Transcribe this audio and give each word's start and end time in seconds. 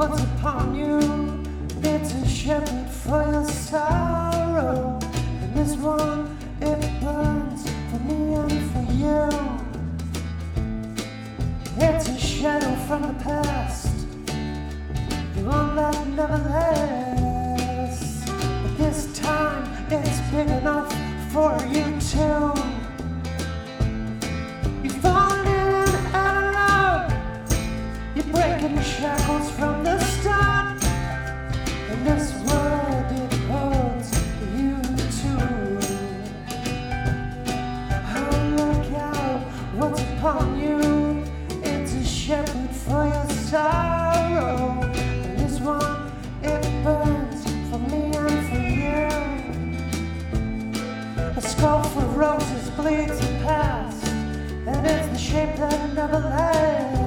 what's 0.00 0.22
upon 0.22 0.74
you. 0.74 0.98
It's 1.82 2.14
a 2.14 2.26
shepherd 2.26 2.88
for 2.88 3.22
your 3.22 3.44
sorrow. 3.44 4.98
And 5.42 5.54
this 5.54 5.76
one, 5.76 6.38
it 6.62 6.80
burns 7.02 7.68
for 7.90 7.98
me 8.08 8.32
and 8.32 8.58
for 8.72 8.86
you. 9.02 9.28
It's 11.76 12.08
a 12.08 12.18
shadow 12.18 12.74
from 12.86 13.02
the 13.02 13.16
past, 13.22 13.94
the 15.34 15.42
one 15.44 15.76
that 15.76 16.06
never 16.16 16.38
lasts. 16.48 18.24
But 18.62 18.78
this 18.78 19.18
time, 19.18 19.64
it's 19.90 20.20
big 20.30 20.48
enough 20.48 20.90
for 21.30 21.52
you 21.74 21.84
too. 22.00 22.29
Breaking 28.40 28.80
shackles 28.80 29.50
from 29.50 29.84
the 29.84 29.98
start. 30.00 30.82
And 31.90 32.06
this 32.06 32.32
world, 32.48 33.08
it 33.24 33.32
holds 33.50 34.10
you 34.56 34.80
too. 35.20 35.44
Oh, 38.16 38.36
look 38.56 38.86
out, 38.96 39.40
what's 39.76 40.00
upon 40.12 40.58
you? 40.58 41.22
It's 41.62 41.92
a 41.92 42.02
shepherd 42.02 42.70
for 42.70 43.04
your 43.14 43.28
sorrow. 43.50 44.80
And 44.84 45.38
this 45.38 45.60
one, 45.60 46.10
it 46.42 46.64
burns 46.82 47.44
for 47.68 47.78
me 47.90 48.02
and 48.16 48.40
for 48.48 48.62
you. 48.84 49.08
A 51.36 51.42
skull 51.42 51.82
for 51.82 52.06
roses 52.24 52.70
bleeds 52.70 53.20
past, 53.44 54.06
and 54.66 54.86
it's 54.86 55.08
the 55.08 55.18
shape 55.18 55.56
that 55.56 55.92
never 55.92 56.20
lasts. 56.20 56.99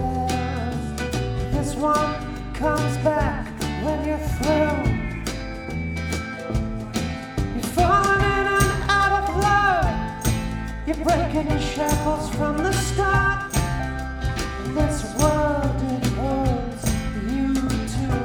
Breaking 11.03 11.49
your 11.49 11.59
shackles 11.59 12.29
from 12.35 12.57
the 12.57 12.71
start. 12.71 13.51
This 14.73 15.03
world 15.19 15.81
it 15.91 16.05
holds 16.15 16.83
you 17.29 17.53
too. 17.93 18.23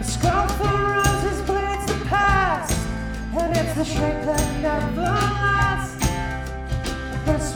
A 0.00 0.04
skull 0.04 0.48
for 0.58 0.72
roses 0.96 1.40
bleeds 1.42 1.86
the 1.86 1.98
past, 2.06 2.78
and 3.36 3.56
it's 3.56 3.74
the 3.74 3.84
shape 3.84 4.24
that 4.24 4.60
never 4.62 5.02
lasts. 5.02 6.06
This 7.26 7.53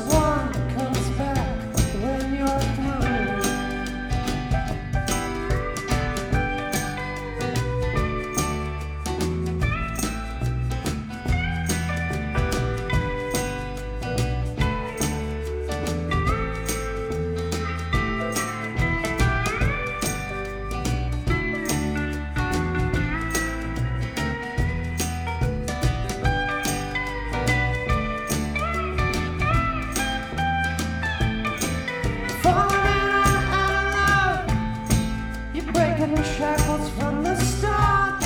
breaking 35.73 36.15
the 36.15 36.25
shackles 36.37 36.91
from 36.91 37.23
the 37.23 37.37
start. 37.37 38.23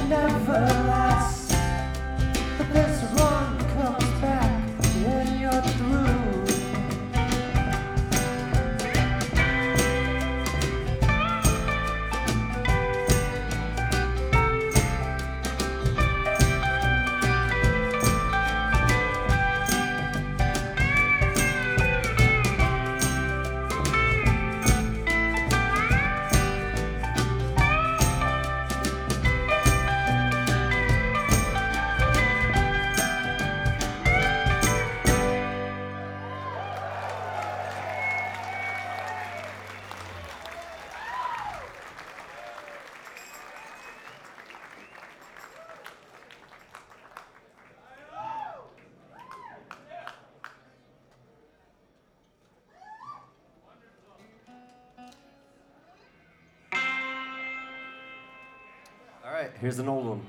All 59.32 59.38
right, 59.38 59.52
here's 59.62 59.80
an 59.80 59.88
old 59.88 60.06
one. 60.08 60.22